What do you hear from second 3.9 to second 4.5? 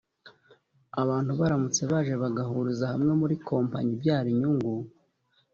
ibyara